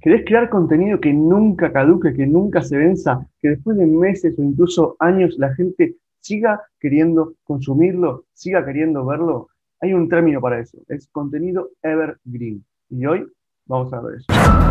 ¿Querés 0.00 0.24
crear 0.24 0.48
contenido 0.48 1.00
que 1.00 1.12
nunca 1.12 1.72
caduque, 1.72 2.12
que 2.14 2.26
nunca 2.26 2.62
se 2.62 2.76
venza, 2.76 3.26
que 3.40 3.50
después 3.50 3.76
de 3.76 3.86
meses 3.86 4.38
o 4.38 4.42
incluso 4.42 4.96
años 5.00 5.34
la 5.38 5.52
gente 5.54 5.96
siga 6.20 6.62
queriendo 6.78 7.34
consumirlo, 7.42 8.24
siga 8.32 8.64
queriendo 8.64 9.04
verlo? 9.04 9.48
Hay 9.80 9.92
un 9.92 10.08
término 10.08 10.40
para 10.40 10.60
eso, 10.60 10.78
es 10.88 11.08
contenido 11.08 11.70
evergreen. 11.82 12.64
Y 12.90 13.06
hoy 13.06 13.26
vamos 13.66 13.92
a 13.92 14.00
ver 14.00 14.16
eso. 14.16 14.67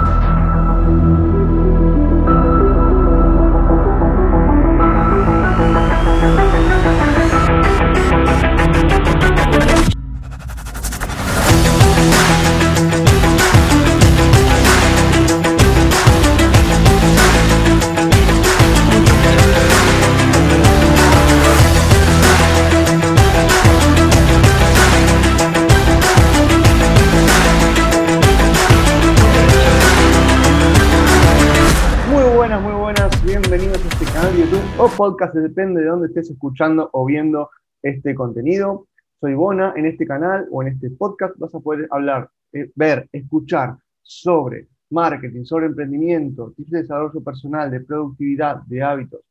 Podcast, 34.98 35.36
depende 35.36 35.82
de 35.82 35.88
dónde 35.88 36.08
estés 36.08 36.32
escuchando 36.32 36.90
o 36.92 37.05
viendo 37.05 37.52
este 37.84 38.16
contenido. 38.16 38.88
Soy 39.20 39.36
Bona, 39.36 39.74
en 39.76 39.86
este 39.86 40.08
canal 40.08 40.48
o 40.52 40.64
en 40.64 40.70
este 40.70 40.90
podcast 40.90 41.38
vas 41.38 41.54
a 41.54 41.60
poder 41.60 41.88
hablar, 41.92 42.30
eh, 42.52 42.72
ver, 42.76 43.08
escuchar 43.12 43.76
sobre 44.02 44.68
marketing, 44.90 45.44
sobre 45.44 45.68
emprendimiento, 45.68 46.52
tips 46.58 46.72
de 46.72 46.82
desarrollo 46.82 47.24
personal, 47.24 47.70
de 47.70 47.82
productividad, 47.82 48.63
de 48.63 48.82
hábitos, 48.82 49.21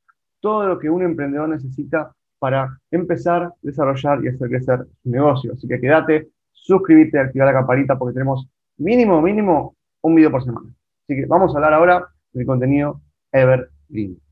todo 0.41 0.69
lo 0.69 0.79
que 0.79 0.89
un 0.89 1.03
emprendedor 1.03 1.49
necesita 1.49 2.13
para 2.39 2.79
empezar, 2.91 3.53
desarrollar 3.61 4.25
y 4.25 4.29
hacer 4.29 4.49
crecer 4.49 4.87
su 5.03 5.11
negocio. 5.11 5.53
Así 5.53 5.67
que 5.67 5.81
quédate, 5.81 6.29
suscríbete, 6.53 7.19
activa 7.19 7.45
la 7.45 7.53
campanita 7.53 7.99
porque 7.99 8.15
tenemos 8.15 8.49
mínimo, 8.77 9.21
mínimo 9.21 9.75
un 10.03 10.15
video 10.15 10.31
por 10.31 10.45
semana. 10.45 10.69
Así 11.03 11.17
que 11.17 11.27
vamos 11.27 11.53
a 11.53 11.59
hablar 11.59 11.73
ahora 11.73 12.09
del 12.33 12.47
contenido 12.47 13.01
Evergreen. 13.33 14.26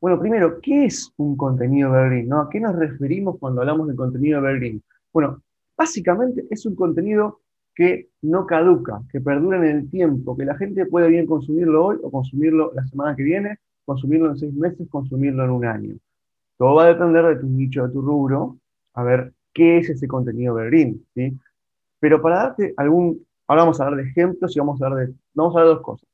Bueno, 0.00 0.20
primero, 0.20 0.60
¿qué 0.60 0.84
es 0.84 1.12
un 1.16 1.36
contenido 1.36 1.88
evergreen? 1.88 2.32
¿A 2.32 2.48
qué 2.50 2.60
nos 2.60 2.76
referimos 2.76 3.36
cuando 3.38 3.62
hablamos 3.62 3.88
de 3.88 3.96
contenido 3.96 4.38
evergreen? 4.38 4.82
Bueno, 5.12 5.42
básicamente 5.76 6.46
es 6.50 6.64
un 6.66 6.76
contenido 6.76 7.40
que 7.74 8.08
no 8.22 8.46
caduca, 8.46 9.02
que 9.10 9.20
perdura 9.20 9.58
en 9.58 9.64
el 9.64 9.90
tiempo, 9.90 10.36
que 10.36 10.44
la 10.44 10.56
gente 10.56 10.86
puede 10.86 11.08
bien 11.08 11.26
consumirlo 11.26 11.86
hoy 11.86 11.98
o 12.02 12.10
consumirlo 12.12 12.72
la 12.74 12.84
semana 12.86 13.16
que 13.16 13.24
viene, 13.24 13.58
consumirlo 13.84 14.30
en 14.30 14.36
seis 14.36 14.54
meses, 14.54 14.88
consumirlo 14.88 15.44
en 15.44 15.50
un 15.50 15.64
año. 15.64 15.96
Todo 16.56 16.76
va 16.76 16.84
a 16.84 16.88
depender 16.88 17.24
de 17.24 17.36
tu 17.36 17.46
nicho, 17.48 17.86
de 17.86 17.92
tu 17.92 18.00
rubro, 18.00 18.56
a 18.94 19.02
ver 19.02 19.32
qué 19.52 19.78
es 19.78 19.90
ese 19.90 20.06
contenido 20.06 20.58
evergreen, 20.58 21.04
¿sí? 21.14 21.36
Pero 22.00 22.22
para 22.22 22.36
darte 22.36 22.74
algún, 22.76 23.24
ahora 23.48 23.62
vamos 23.62 23.80
a 23.80 23.84
hablar 23.84 24.04
de 24.04 24.10
ejemplos 24.10 24.56
y 24.56 24.60
vamos 24.60 24.80
a 24.80 24.86
hablar 24.86 25.08
de, 25.08 25.14
vamos 25.34 25.56
a 25.56 25.60
hablar 25.60 25.68
de 25.70 25.74
dos 25.74 25.84
cosas, 25.84 26.07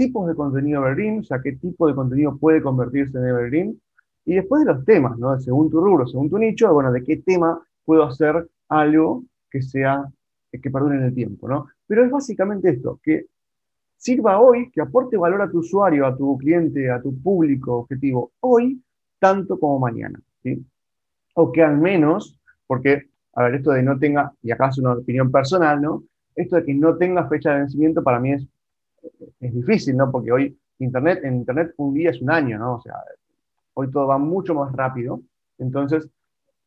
tipos 0.00 0.26
de 0.26 0.34
contenido 0.34 0.80
evergreen, 0.80 1.18
o 1.18 1.22
sea, 1.22 1.42
qué 1.42 1.52
tipo 1.52 1.86
de 1.86 1.94
contenido 1.94 2.34
puede 2.38 2.62
convertirse 2.62 3.18
en 3.18 3.26
evergreen, 3.26 3.78
y 4.24 4.34
después 4.34 4.64
de 4.64 4.72
los 4.72 4.82
temas, 4.86 5.18
¿no? 5.18 5.38
Según 5.38 5.68
tu 5.68 5.78
rubro, 5.78 6.06
según 6.06 6.30
tu 6.30 6.38
nicho, 6.38 6.72
bueno, 6.72 6.90
de 6.90 7.04
qué 7.04 7.18
tema 7.18 7.60
puedo 7.84 8.04
hacer 8.04 8.48
algo 8.70 9.24
que 9.50 9.60
sea, 9.60 10.06
que 10.50 10.70
perdure 10.70 10.96
en 10.96 11.02
el 11.02 11.14
tiempo, 11.14 11.46
¿no? 11.46 11.66
Pero 11.86 12.02
es 12.02 12.10
básicamente 12.10 12.70
esto, 12.70 12.98
que 13.02 13.26
sirva 13.98 14.40
hoy, 14.40 14.70
que 14.70 14.80
aporte 14.80 15.18
valor 15.18 15.42
a 15.42 15.50
tu 15.50 15.58
usuario, 15.58 16.06
a 16.06 16.16
tu 16.16 16.38
cliente, 16.38 16.90
a 16.90 17.02
tu 17.02 17.14
público 17.20 17.80
objetivo, 17.80 18.32
hoy, 18.40 18.82
tanto 19.18 19.60
como 19.60 19.78
mañana, 19.80 20.18
¿sí? 20.42 20.64
O 21.34 21.52
que 21.52 21.62
al 21.62 21.76
menos, 21.76 22.40
porque, 22.66 23.10
a 23.34 23.42
ver, 23.42 23.56
esto 23.56 23.72
de 23.72 23.82
no 23.82 23.98
tenga, 23.98 24.32
y 24.42 24.50
acá 24.50 24.68
es 24.68 24.78
una 24.78 24.94
opinión 24.94 25.30
personal, 25.30 25.82
¿no? 25.82 26.04
Esto 26.34 26.56
de 26.56 26.64
que 26.64 26.72
no 26.72 26.96
tenga 26.96 27.28
fecha 27.28 27.50
de 27.50 27.58
vencimiento 27.58 28.02
para 28.02 28.18
mí 28.18 28.32
es 28.32 28.46
es 29.40 29.54
difícil, 29.54 29.96
¿no? 29.96 30.10
Porque 30.10 30.32
hoy 30.32 30.58
Internet, 30.78 31.20
en 31.24 31.36
Internet 31.36 31.74
un 31.76 31.94
día 31.94 32.10
es 32.10 32.20
un 32.20 32.30
año, 32.30 32.58
¿no? 32.58 32.76
O 32.76 32.80
sea, 32.80 32.94
hoy 33.74 33.90
todo 33.90 34.06
va 34.06 34.18
mucho 34.18 34.54
más 34.54 34.72
rápido, 34.72 35.20
entonces 35.58 36.08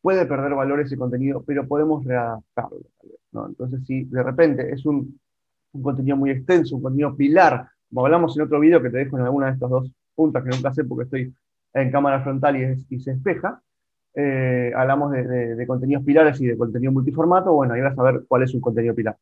puede 0.02 0.26
perder 0.26 0.54
valor 0.54 0.82
ese 0.82 0.98
contenido, 0.98 1.44
pero 1.46 1.68
podemos 1.68 2.04
readaptarlo, 2.04 2.82
¿no? 3.32 3.48
Entonces, 3.48 3.86
si 3.86 4.04
de 4.06 4.24
repente 4.24 4.72
es 4.72 4.86
un, 4.86 5.20
contenido 5.82 6.18
muy 6.18 6.30
extenso, 6.30 6.76
un 6.76 6.84
contenido 6.84 7.16
pilar, 7.16 7.68
como 7.90 8.06
hablamos 8.06 8.36
en 8.36 8.44
otro 8.44 8.60
video 8.60 8.82
que 8.82 8.90
te 8.90 8.98
dejo 8.98 9.18
en 9.18 9.24
alguna 9.24 9.48
de 9.48 9.54
estas 9.54 9.70
dos 9.70 9.92
puntas 10.14 10.44
que 10.44 10.50
nunca 10.50 10.74
sé 10.74 10.84
porque 10.84 11.06
estoy 11.06 11.34
en 11.74 11.92
cámara 11.92 12.22
frontal 12.22 12.56
y, 12.90 13.00
se 13.00 13.12
espeja, 13.12 13.62
eh, 14.14 14.72
hablamos 14.76 15.12
de, 15.12 15.56
de, 15.56 15.68
contenidos 15.68 16.04
pilares 16.04 16.40
y 16.40 16.46
de 16.46 16.58
contenido 16.58 16.92
multiformato, 16.92 17.54
bueno, 17.54 17.74
ahí 17.74 17.82
vas 17.82 17.98
a 17.98 18.04
ver 18.04 18.24
cuál 18.28 18.44
es 18.44 18.54
un 18.54 18.62
contenido 18.62 18.94
pilar. 18.94 19.18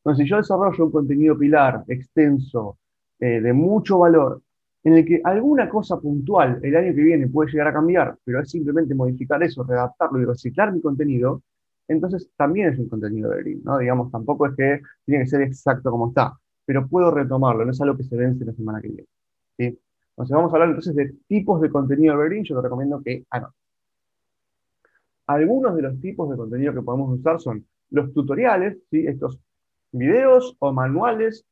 Entonces, 0.00 0.24
si 0.24 0.30
yo 0.30 0.36
desarrollo 0.38 0.84
un 0.86 0.90
contenido 0.90 1.38
pilar, 1.38 1.84
extenso, 1.88 2.78
eh, 3.18 3.40
de 3.40 3.52
mucho 3.52 3.98
valor, 3.98 4.42
en 4.82 4.94
el 4.94 5.04
que 5.04 5.20
alguna 5.22 5.68
cosa 5.68 6.00
puntual 6.00 6.58
el 6.62 6.74
año 6.74 6.94
que 6.94 7.02
viene 7.02 7.28
puede 7.28 7.50
llegar 7.50 7.68
a 7.68 7.72
cambiar, 7.72 8.16
pero 8.24 8.40
es 8.40 8.50
simplemente 8.50 8.94
modificar 8.94 9.42
eso, 9.42 9.62
readaptarlo 9.62 10.20
y 10.20 10.24
reciclar 10.24 10.72
mi 10.72 10.80
contenido, 10.80 11.42
entonces 11.86 12.30
también 12.36 12.72
es 12.72 12.78
un 12.78 12.88
contenido 12.88 13.30
evergreen, 13.30 13.62
¿no? 13.64 13.78
Digamos, 13.78 14.10
tampoco 14.10 14.46
es 14.46 14.54
que 14.56 14.80
tiene 15.04 15.24
que 15.24 15.30
ser 15.30 15.42
exacto 15.42 15.90
como 15.90 16.08
está, 16.08 16.32
pero 16.64 16.86
puedo 16.86 17.10
retomarlo, 17.10 17.64
no 17.64 17.72
es 17.72 17.80
algo 17.80 17.96
que 17.96 18.04
se 18.04 18.16
vence 18.16 18.44
la 18.44 18.52
semana 18.54 18.80
que 18.80 18.88
viene. 18.88 19.08
¿sí? 19.58 19.78
Entonces 20.10 20.34
vamos 20.34 20.52
a 20.52 20.56
hablar 20.56 20.68
entonces 20.70 20.94
de 20.94 21.14
tipos 21.26 21.60
de 21.60 21.68
contenido 21.68 22.14
evergreen, 22.14 22.44
yo 22.44 22.56
te 22.56 22.62
recomiendo 22.62 23.02
que 23.02 23.24
anotes. 23.30 23.56
Algunos 25.26 25.76
de 25.76 25.82
los 25.82 26.00
tipos 26.00 26.30
de 26.30 26.36
contenido 26.36 26.72
que 26.72 26.82
podemos 26.82 27.18
usar 27.18 27.40
son 27.40 27.66
los 27.90 28.12
tutoriales, 28.12 28.78
¿sí? 28.90 29.06
estos 29.06 29.38
videos 29.92 30.56
o 30.58 30.72
manuales 30.72 31.44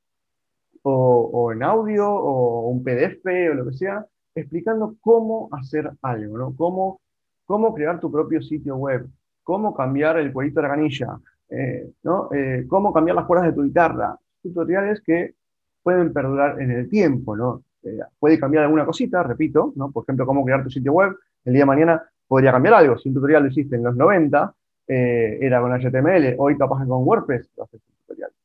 o, 0.83 1.53
en 1.53 1.63
audio 1.63 2.11
o 2.11 2.69
un 2.69 2.83
PDF 2.83 3.25
o 3.51 3.55
lo 3.55 3.67
que 3.67 3.77
sea, 3.77 4.07
explicando 4.35 4.97
cómo 5.01 5.49
hacer 5.53 5.91
algo, 6.03 6.39
¿no? 6.39 6.55
Cómo, 6.57 7.01
cómo 7.45 7.75
crear 7.75 8.01
tu 8.01 8.11
propio 8.11 8.41
sitio 8.41 8.77
web, 8.77 9.07
cómo 9.43 9.75
cambiar 9.75 10.19
el 10.19 10.33
cuerito 10.33 10.61
de 10.61 10.69
la 10.69 10.75
canilla, 10.75 11.19
eh, 11.51 11.91
¿no? 12.03 12.31
Eh, 12.33 12.65
cómo 12.69 12.93
cambiar 12.93 13.17
las 13.17 13.27
cuerdas 13.27 13.49
de 13.49 13.55
tu 13.55 13.65
guitarra. 13.65 14.17
Tutoriales 14.43 15.01
que 15.03 15.35
pueden 15.83 16.13
perdurar 16.13 16.61
en 16.61 16.71
el 16.71 16.89
tiempo, 16.89 17.37
¿no? 17.37 17.63
Eh, 17.83 17.99
puede 18.19 18.39
cambiar 18.39 18.65
alguna 18.65 18.87
cosita, 18.87 19.23
repito, 19.23 19.73
¿no? 19.77 19.91
Por 19.91 20.05
ejemplo, 20.05 20.27
cómo 20.27 20.45
crear 20.45 20.63
tu 20.63 20.71
sitio 20.71 20.93
web. 20.93 21.17
El 21.45 21.53
día 21.53 21.63
de 21.63 21.67
mañana 21.67 22.03
podría 22.27 22.53
cambiar 22.53 22.75
algo. 22.75 22.99
Si 22.99 23.09
un 23.09 23.15
tutorial 23.15 23.43
lo 23.43 23.49
hiciste 23.49 23.77
en 23.77 23.85
los 23.85 23.97
90, 23.97 24.55
era 24.91 25.61
con 25.61 25.71
HTML, 25.71 26.35
hoy 26.39 26.57
capaz 26.57 26.87
con 26.87 27.07
WordPress, 27.07 27.51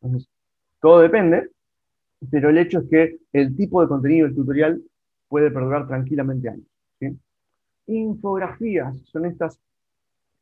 entonces, 0.04 0.30
todo 0.80 1.00
depende, 1.00 1.50
pero 2.30 2.50
el 2.50 2.58
hecho 2.58 2.80
es 2.80 2.90
que 2.90 3.18
el 3.32 3.56
tipo 3.56 3.82
de 3.82 3.88
contenido 3.88 4.28
del 4.28 4.36
tutorial 4.36 4.82
puede 5.28 5.50
perdurar 5.50 5.88
tranquilamente 5.88 6.50
años. 6.50 6.68
Infografías 7.88 8.98
son 9.12 9.26
estas, 9.26 9.60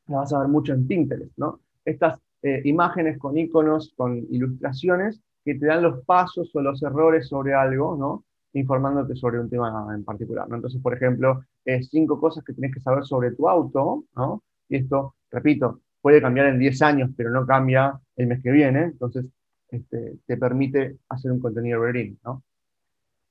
las 0.08 0.20
vas 0.20 0.34
a 0.34 0.40
ver 0.40 0.48
mucho 0.48 0.74
en 0.74 0.86
Pinterest, 0.88 1.32
¿no? 1.38 1.60
Estas 1.84 2.20
eh, 2.44 2.62
imágenes 2.66 3.18
con 3.18 3.38
iconos, 3.38 3.94
con 3.96 4.18
ilustraciones 4.30 5.22
que 5.44 5.56
te 5.56 5.66
dan 5.66 5.82
los 5.82 6.06
pasos 6.06 6.52
o 6.54 6.62
los 6.62 6.84
errores 6.84 7.28
sobre 7.28 7.54
algo, 7.54 7.96
¿no? 7.98 8.26
Informándote 8.54 9.16
sobre 9.16 9.40
un 9.40 9.50
tema 9.50 9.88
en 9.96 10.04
particular. 10.04 10.48
Entonces, 10.52 10.82
por 10.82 10.94
ejemplo, 10.94 11.44
cinco 11.90 12.20
cosas 12.20 12.44
que 12.44 12.54
tienes 12.54 12.74
que 12.74 12.82
saber 12.82 13.06
sobre 13.06 13.32
tu 13.32 13.50
auto, 13.50 14.04
¿no? 14.16 14.44
Y 14.70 14.78
esto, 14.78 15.16
repito, 15.32 15.82
puede 16.02 16.22
cambiar 16.22 16.48
en 16.48 16.60
10 16.60 16.82
años, 16.82 17.10
pero 17.16 17.32
no 17.32 17.46
cambia 17.46 18.00
el 18.16 18.28
mes 18.28 18.42
que 18.42 18.52
viene. 18.52 18.84
Entonces, 18.84 19.26
este, 19.72 20.18
te 20.26 20.38
permite 20.38 20.98
hacer 21.10 21.32
un 21.32 21.40
contenido 21.40 21.78
evergreen, 21.80 22.20
¿no? 22.24 22.44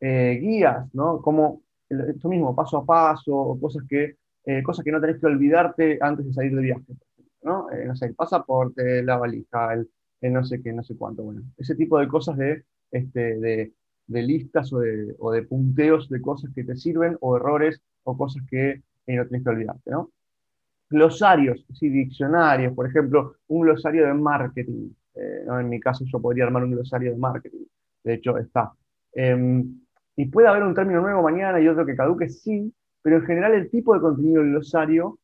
Eh, 0.01 0.39
guías, 0.41 0.93
¿no? 0.95 1.21
Como 1.21 1.63
esto 1.89 2.29
mismo, 2.29 2.55
paso 2.57 2.79
a 2.79 2.87
paso, 2.87 3.59
cosas 3.61 3.85
que, 3.89 4.17
eh, 4.47 4.63
cosas 4.63 4.85
que 4.85 4.93
no 4.93 5.01
tenés 5.01 5.21
que 5.21 5.27
olvidarte 5.27 5.99
antes 6.01 6.25
de 6.27 6.33
salir 6.33 6.55
de 6.55 6.63
viaje, 6.63 6.95
¿no? 7.43 7.71
Eh, 7.71 7.85
no 7.87 7.95
sé, 7.95 8.07
el 8.07 8.15
pasaporte, 8.15 9.03
la 9.03 9.19
valija, 9.19 9.75
el, 9.75 9.89
no 10.33 10.45
sé 10.45 10.63
qué, 10.63 10.73
no 10.73 10.83
sé 10.83 10.97
cuánto, 10.97 11.23
bueno. 11.23 11.43
Ese 11.59 11.75
tipo 11.75 11.99
de 11.99 12.09
cosas 12.09 12.37
de, 12.39 12.65
este, 12.91 13.39
de, 13.39 13.73
de 14.07 14.23
listas 14.23 14.73
o 14.73 14.79
de, 14.79 15.15
o 15.19 15.31
de, 15.33 15.43
punteos 15.43 16.09
de 16.09 16.23
cosas 16.23 16.51
que 16.55 16.65
te 16.65 16.77
sirven, 16.77 17.19
o 17.21 17.37
errores, 17.37 17.83
o 18.05 18.17
cosas 18.17 18.43
que 18.49 18.83
no 19.07 19.27
tenés 19.27 19.43
que 19.43 19.51
olvidarte, 19.51 19.91
¿no? 19.91 20.11
Glosarios, 20.89 21.65
sí, 21.75 21.89
diccionarios, 21.89 22.75
por 22.75 22.87
ejemplo, 22.87 23.37
un 23.49 23.63
glosario 23.63 24.07
de 24.07 24.15
marketing, 24.15 24.91
eh, 25.15 25.45
en 25.47 25.69
mi 25.69 25.81
caso 25.81 26.05
yo 26.05 26.21
podría 26.21 26.45
armar 26.45 26.65
un 26.65 26.73
glosario 26.73 27.13
de 27.13 27.19
marketing. 27.19 27.65
De 28.05 28.15
hecho, 28.15 28.39
está. 28.39 28.73
Em, 29.13 29.81
y 30.17 30.27
puede 30.27 30.49
haber 30.49 30.63
un 30.63 30.75
término 30.75 31.01
nuevo 31.01 31.23
mañana 31.23 31.61
y 31.61 31.69
otro 31.69 31.87
que 31.87 31.97
caduque, 31.97 32.29
sí, 32.29 32.73
pero 33.03 33.17
en 33.17 33.23
general 33.25 33.55
el 33.55 33.71
tipo 33.71 33.95
de 33.95 34.01
contenido 34.01 34.43
del 34.43 34.51
glosario 34.53 35.19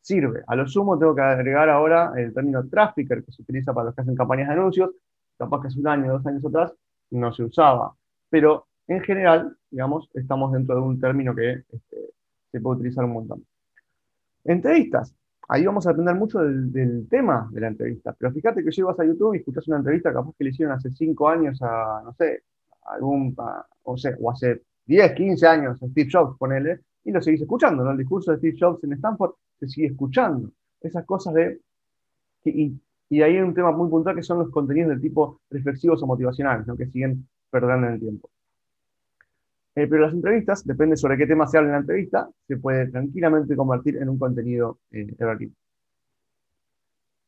sirve. 0.00 0.42
A 0.46 0.56
lo 0.56 0.66
sumo 0.66 0.98
tengo 0.98 1.14
que 1.14 1.22
agregar 1.22 1.68
ahora 1.70 2.12
el 2.16 2.34
término 2.34 2.68
trafficker 2.68 3.24
que 3.24 3.32
se 3.32 3.42
utiliza 3.42 3.72
para 3.72 3.86
los 3.86 3.94
que 3.94 4.02
hacen 4.02 4.16
campañas 4.16 4.48
de 4.48 4.54
anuncios, 4.54 4.90
capaz 5.38 5.62
que 5.62 5.68
hace 5.68 5.80
un 5.80 5.88
año, 5.88 6.12
dos 6.12 6.26
años 6.26 6.44
atrás, 6.44 6.74
no 7.10 7.32
se 7.32 7.44
usaba. 7.44 7.94
Pero 8.28 8.66
en 8.88 9.00
general, 9.00 9.56
digamos, 9.70 10.10
estamos 10.14 10.52
dentro 10.52 10.74
de 10.74 10.80
un 10.82 11.00
término 11.00 11.34
que 11.34 11.52
este, 11.52 11.96
se 12.50 12.60
puede 12.60 12.76
utilizar 12.76 13.04
un 13.04 13.12
montón. 13.12 13.46
Entrevistas. 14.44 15.14
Ahí 15.52 15.66
vamos 15.66 15.86
a 15.86 15.90
aprender 15.90 16.14
mucho 16.14 16.38
del, 16.38 17.06
tema 17.10 17.46
de 17.52 17.60
la 17.60 17.68
entrevista. 17.68 18.16
Pero 18.18 18.32
fíjate 18.32 18.64
que 18.64 18.70
llevas 18.70 18.98
a 18.98 19.04
YouTube 19.04 19.34
y 19.34 19.38
escuchas 19.40 19.68
una 19.68 19.76
entrevista 19.76 20.10
capaz 20.10 20.32
que 20.38 20.44
le 20.44 20.50
hicieron 20.50 20.74
hace 20.74 20.90
5 20.90 21.28
años 21.28 21.60
a, 21.60 22.00
no 22.02 22.14
sé, 22.14 22.44
algún, 22.84 23.36
o, 23.82 23.96
sea, 23.98 24.16
o 24.18 24.30
hace 24.30 24.62
10, 24.86 25.12
15 25.12 25.46
años 25.46 25.82
a 25.82 25.88
Steve 25.88 26.08
Jobs, 26.10 26.38
ponele, 26.38 26.80
y 27.04 27.12
lo 27.12 27.20
seguís 27.20 27.42
escuchando, 27.42 27.84
¿no? 27.84 27.90
El 27.90 27.98
discurso 27.98 28.32
de 28.32 28.38
Steve 28.38 28.56
Jobs 28.58 28.82
en 28.84 28.94
Stanford 28.94 29.32
se 29.60 29.68
sigue 29.68 29.88
escuchando. 29.88 30.50
Esas 30.80 31.04
cosas 31.04 31.34
de... 31.34 31.60
Y, 32.46 32.80
y 33.10 33.20
ahí 33.20 33.36
hay 33.36 33.42
un 33.42 33.52
tema 33.52 33.72
muy 33.72 33.90
puntual 33.90 34.16
que 34.16 34.22
son 34.22 34.38
los 34.38 34.50
contenidos 34.50 34.88
del 34.88 35.02
tipo 35.02 35.42
reflexivos 35.50 36.02
o 36.02 36.06
motivacionales, 36.06 36.66
¿no? 36.66 36.78
que 36.78 36.86
siguen 36.86 37.28
perdiendo 37.50 37.88
en 37.88 37.92
el 37.92 38.00
tiempo. 38.00 38.30
Eh, 39.74 39.86
pero 39.86 40.02
las 40.02 40.12
entrevistas, 40.12 40.66
depende 40.66 40.96
sobre 40.96 41.16
qué 41.16 41.26
tema 41.26 41.46
se 41.46 41.56
habla 41.56 41.70
en 41.70 41.72
la 41.72 41.80
entrevista, 41.80 42.28
se 42.46 42.58
puede 42.58 42.88
tranquilamente 42.88 43.56
convertir 43.56 43.96
en 43.96 44.08
un 44.10 44.18
contenido 44.18 44.80
eh, 44.90 45.06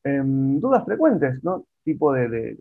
em, 0.05 0.61
dudas 0.61 0.85
frecuentes, 0.85 1.43
¿no? 1.43 1.67
Tipo 1.83 2.13
de, 2.13 2.57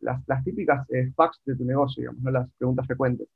las, 0.00 0.44
típicas 0.44 0.88
eh, 0.90 1.10
facts 1.16 1.40
de 1.44 1.56
tu 1.56 1.64
negocio, 1.64 2.02
digamos, 2.02 2.22
¿no? 2.22 2.30
las 2.30 2.48
preguntas 2.58 2.86
frecuentes. 2.86 3.28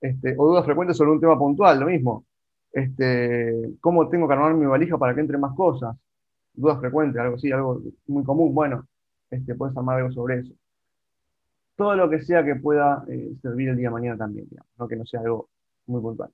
Este, 0.00 0.34
o 0.38 0.48
dudas 0.48 0.64
frecuentes 0.64 0.96
sobre 0.96 1.12
un 1.12 1.20
tema 1.20 1.38
puntual, 1.38 1.80
lo 1.80 1.86
mismo. 1.86 2.24
Este, 2.72 3.74
¿Cómo 3.80 4.08
tengo 4.08 4.26
que 4.28 4.34
armar 4.34 4.54
mi 4.54 4.66
valija 4.66 4.98
para 4.98 5.14
que 5.14 5.20
entre 5.20 5.38
más 5.38 5.54
cosas? 5.54 5.96
Dudas 6.54 6.80
frecuentes, 6.80 7.20
algo 7.20 7.36
así, 7.36 7.52
algo 7.52 7.82
muy 8.06 8.24
común. 8.24 8.54
Bueno, 8.54 8.86
este, 9.30 9.54
puedes 9.54 9.76
armar 9.76 9.98
algo 9.98 10.12
sobre 10.12 10.40
eso 10.40 10.54
todo 11.76 11.96
lo 11.96 12.08
que 12.08 12.22
sea 12.22 12.44
que 12.44 12.56
pueda 12.56 13.04
eh, 13.08 13.32
servir 13.42 13.68
el 13.68 13.76
día 13.76 13.88
de 13.88 13.94
mañana 13.94 14.16
también, 14.16 14.46
digamos, 14.48 14.70
¿no? 14.78 14.88
que 14.88 14.96
no 14.96 15.04
sea 15.04 15.20
algo 15.20 15.48
muy 15.86 16.00
puntual. 16.00 16.30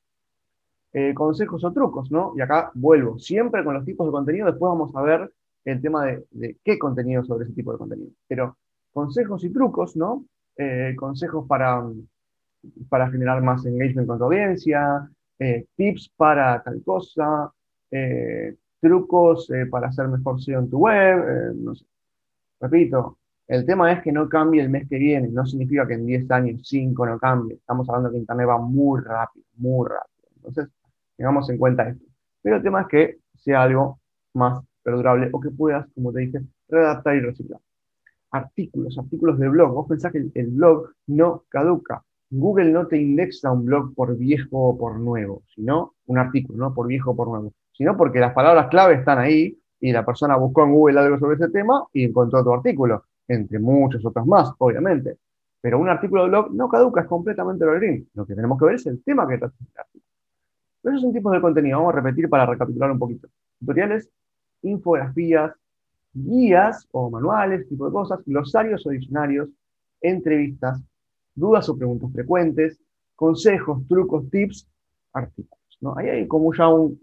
Eh, 0.93 1.15
consejos 1.15 1.63
o 1.65 1.73
trucos, 1.73 2.11
¿no? 2.11 2.35
Y 2.37 2.41
acá 2.41 2.71
vuelvo, 2.75 3.19
siempre 3.19 3.65
con 3.65 3.75
los 3.75 3.85
tipos 3.85 4.07
de 4.07 4.13
contenido, 4.13 4.47
después 4.47 4.71
vamos 4.71 4.95
a 4.95 5.03
ver 5.03 5.33
el 5.65 5.81
tema 5.81 6.05
de, 6.05 6.57
qué 6.65 6.79
contenido 6.79 7.25
sobre 7.25 7.45
ese 7.45 7.55
tipo 7.55 7.73
de 7.73 7.79
contenido. 7.79 8.11
Pero 8.27 8.57
consejos 8.93 9.45
y 9.45 9.51
trucos, 9.51 9.97
¿no? 9.97 10.25
Eh, 10.57 10.95
consejos 10.97 11.47
para, 11.47 11.83
para 12.89 13.11
generar 13.11 13.41
más 13.43 13.65
engagement 13.65 14.09
con 14.09 14.19
tu 14.19 14.25
audiencia, 14.25 15.09
tips 15.77 16.13
para 16.17 16.63
tal 16.63 16.83
cosa, 16.85 17.51
trucos 18.81 19.49
para 19.71 19.89
hacer 19.89 20.09
mejor 20.09 20.43
SEO 20.43 20.61
en 20.61 20.71
tu 20.71 20.79
web, 20.79 21.55
no 21.55 21.75
sé. 21.75 21.87
Repito, 22.61 23.20
el 23.51 23.67
tema 23.67 23.91
es 23.91 24.01
que 24.01 24.13
no 24.13 24.29
cambie 24.29 24.63
el 24.63 24.71
mes 24.71 24.89
que 24.89 24.97
viene, 24.97 25.27
no 25.27 25.45
significa 25.45 25.85
que 25.85 25.95
en 25.95 26.07
10 26.07 26.31
años, 26.31 26.61
5 26.65 27.05
no 27.05 27.19
cambie. 27.19 27.57
Estamos 27.57 27.89
hablando 27.89 28.13
que 28.13 28.19
Internet 28.19 28.47
va 28.49 28.59
muy 28.59 29.01
rápido, 29.01 29.45
muy 29.57 29.89
rápido. 29.89 30.29
Entonces, 30.37 30.69
tengamos 31.17 31.51
en 31.51 31.59
cuenta 31.59 31.89
esto. 31.89 32.05
Pero 32.43 32.57
el 32.57 32.63
tema 32.63 32.83
es 32.83 32.87
que 32.87 33.19
sea 33.35 33.65
algo 33.65 33.99
más 34.35 34.65
perdurable 34.85 35.31
o 35.33 35.41
que 35.41 35.51
puedas, 35.51 35.85
como 35.97 36.13
te 36.13 36.21
dije, 36.21 36.43
readaptar 36.69 37.17
y 37.17 37.21
reciclar. 37.23 37.61
Artículos, 38.31 38.97
artículos 38.97 39.37
de 39.41 39.49
blog. 39.49 39.75
Vos 39.75 39.89
pensás 39.89 40.13
que 40.13 40.31
el, 40.33 40.47
blog 40.51 40.93
no 41.09 41.43
caduca. 41.49 42.05
Google 42.31 42.71
no 42.71 42.87
te 42.87 42.99
indexa 42.99 43.51
un 43.51 43.65
blog 43.65 43.93
por 43.97 44.17
viejo 44.17 44.69
o 44.69 44.79
por 44.79 44.97
nuevo, 44.97 45.43
sino 45.53 45.95
un 46.07 46.19
artículo, 46.19 46.57
no 46.57 46.73
por 46.73 46.87
viejo 46.87 47.11
o 47.11 47.17
por 47.17 47.27
nuevo, 47.27 47.53
sino 47.73 47.97
porque 47.97 48.21
las 48.21 48.33
palabras 48.33 48.69
clave 48.69 48.95
están 48.95 49.19
ahí 49.19 49.59
y 49.81 49.91
la 49.91 50.07
persona 50.07 50.37
buscó 50.37 50.63
en 50.63 50.71
Google 50.71 51.01
algo 51.01 51.19
sobre 51.19 51.35
ese 51.35 51.49
tema 51.49 51.85
y 51.93 52.05
encontró 52.05 52.45
tu 52.45 52.55
artículo 52.55 53.03
entre 53.31 53.61
muchos 53.61 54.05
otros 54.05 54.27
más, 54.27 54.53
obviamente. 54.59 55.17
Pero 55.61 55.79
un 55.79 55.89
artículo 55.89 56.25
de 56.25 56.31
blog 56.31 56.53
no 56.53 56.69
caduca, 56.69 57.03
es 57.03 57.07
completamente 57.07 57.65
evergreen. 57.65 58.09
Lo 58.15 58.27
que 58.27 58.35
tenemos 58.35 58.59
que 58.59 58.65
ver 58.65 58.75
es 58.75 58.87
el 58.87 59.03
tema 59.05 59.29
que 59.29 59.39
trata 59.39 59.55
el 59.61 59.81
artículo. 59.81 60.05
Esos 60.83 61.03
son 61.03 61.13
tipos 61.13 61.33
de 61.33 61.41
contenido. 61.41 61.79
Vamos 61.79 61.95
a 61.95 62.01
repetir 62.01 62.29
para 62.29 62.47
recapitular 62.47 62.91
un 62.91 62.99
poquito. 62.99 63.29
Tutoriales, 63.61 64.11
infografías, 64.63 65.53
guías 66.13 66.89
o 66.91 67.09
manuales, 67.09 67.69
tipo 67.69 67.87
de 67.87 67.93
cosas, 67.93 68.21
glosarios 68.25 68.85
o 68.87 68.91
diccionarios, 68.91 69.49
entrevistas, 70.01 70.83
dudas 71.35 71.69
o 71.69 71.77
preguntas 71.77 72.11
frecuentes, 72.13 72.81
consejos, 73.15 73.87
trucos, 73.87 74.29
tips, 74.31 74.67
artículos. 75.13 75.79
¿no? 75.81 75.97
Ahí 75.97 76.09
hay 76.09 76.27
como 76.27 76.53
ya 76.53 76.69
un, 76.69 77.01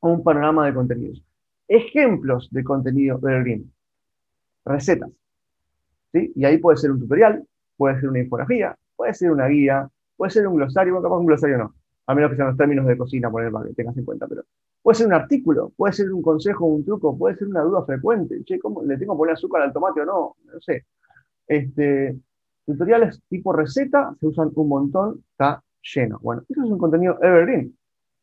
un 0.00 0.22
panorama 0.22 0.66
de 0.66 0.74
contenidos. 0.74 1.24
Ejemplos 1.68 2.50
de 2.50 2.62
contenido 2.64 3.16
evergreen. 3.16 3.72
Recetas. 4.66 5.10
Y 6.14 6.44
ahí 6.44 6.58
puede 6.58 6.76
ser 6.76 6.90
un 6.90 7.00
tutorial, 7.00 7.44
puede 7.76 8.00
ser 8.00 8.08
una 8.08 8.20
infografía, 8.20 8.76
puede 8.96 9.14
ser 9.14 9.30
una 9.30 9.46
guía, 9.46 9.88
puede 10.16 10.30
ser 10.30 10.46
un 10.46 10.56
glosario, 10.56 10.92
bueno, 10.94 11.08
capaz 11.08 11.18
un 11.18 11.26
glosario 11.26 11.58
no, 11.58 11.74
a 12.06 12.14
menos 12.14 12.30
que 12.30 12.36
sean 12.36 12.48
los 12.48 12.56
términos 12.56 12.86
de 12.86 12.96
cocina, 12.96 13.30
por 13.30 13.50
para 13.50 13.66
que 13.66 13.74
tengas 13.74 13.96
en 13.96 14.04
cuenta, 14.04 14.26
pero 14.28 14.44
puede 14.82 14.96
ser 14.96 15.06
un 15.06 15.14
artículo, 15.14 15.72
puede 15.76 15.92
ser 15.92 16.12
un 16.12 16.22
consejo, 16.22 16.66
un 16.66 16.84
truco, 16.84 17.16
puede 17.16 17.36
ser 17.36 17.48
una 17.48 17.62
duda 17.62 17.84
frecuente, 17.84 18.42
che, 18.44 18.58
¿cómo 18.58 18.82
le 18.82 18.96
tengo 18.98 19.14
que 19.14 19.18
poner 19.18 19.34
azúcar 19.34 19.62
al 19.62 19.72
tomate 19.72 20.00
o 20.02 20.04
no? 20.04 20.36
No 20.44 20.60
sé. 20.60 20.84
Este, 21.46 22.16
tutoriales 22.66 23.20
tipo 23.28 23.52
receta 23.52 24.14
se 24.20 24.26
usan 24.26 24.50
un 24.54 24.68
montón, 24.68 25.24
está 25.30 25.62
lleno. 25.94 26.18
Bueno, 26.22 26.42
eso 26.48 26.64
es 26.64 26.70
un 26.70 26.78
contenido 26.78 27.18
evergreen, 27.22 27.76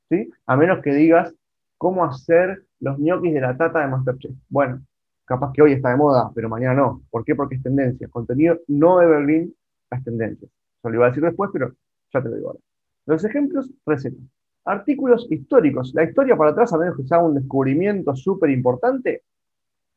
¿sí? 0.10 0.30
A 0.46 0.56
menos 0.56 0.82
que 0.82 0.94
digas 0.94 1.34
cómo 1.78 2.06
hacer 2.06 2.64
los 2.80 3.00
ñoquis 3.00 3.34
de 3.34 3.42
la 3.42 3.58
tata 3.58 3.80
de 3.80 3.88
Masterchef. 3.88 4.32
Bueno, 4.50 4.82
capaz 5.26 5.52
que 5.54 5.62
hoy 5.62 5.74
está 5.74 5.90
de 5.90 5.98
moda, 5.98 6.32
pero 6.34 6.50
mañana 6.50 6.74
no. 6.74 7.02
¿Por 7.10 7.24
qué? 7.24 7.36
Porque 7.36 7.56
es 7.56 7.64
tendencia. 7.64 8.08
Contenido 8.10 8.60
no 8.68 9.02
evergreen 9.02 9.54
las 9.90 10.04
tendencias. 10.04 10.52
Eso 10.80 10.90
lo 10.90 10.96
iba 10.96 11.06
a 11.06 11.10
decir 11.10 11.24
después, 11.24 11.50
pero 11.54 11.74
ya 12.14 12.22
te 12.22 12.30
lo 12.30 12.36
digo 12.36 12.50
ahora. 12.50 12.60
Los 13.06 13.24
ejemplos, 13.24 13.72
recetas. 13.86 14.22
Artículos 14.66 15.28
históricos. 15.30 15.94
La 15.94 16.04
historia 16.04 16.36
para 16.36 16.52
atrás, 16.52 16.74
a 16.74 16.78
menos 16.78 16.96
que 16.96 17.04
sea 17.04 17.20
un 17.20 17.34
descubrimiento 17.34 18.16
súper 18.16 18.50
importante, 18.52 19.24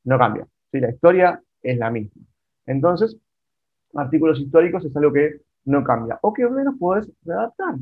no 0.05 0.19
cambia. 0.19 0.47
¿sí? 0.71 0.81
La 0.81 0.91
historia 0.91 1.43
es 1.63 1.79
la 1.79 1.91
misma. 1.91 2.23
Entonces, 2.67 3.17
artículos 3.95 4.41
históricos 4.41 4.85
es 4.85 4.97
algo 4.97 5.13
que 5.13 5.41
no 5.67 5.85
cambia. 5.85 6.19
O 6.23 6.33
que 6.33 6.45
al 6.45 6.53
menos 6.53 6.77
puedes 6.79 7.11
redactar. 7.25 7.77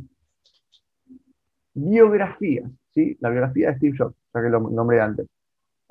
Biografías. 1.75 2.71
¿sí? 2.91 3.17
La 3.21 3.31
biografía 3.31 3.71
de 3.71 3.77
Steve 3.77 3.97
Jobs, 3.99 4.17
ya 4.35 4.43
que 4.43 4.49
lo 4.49 4.61
nombré 4.61 5.01
antes. 5.01 5.27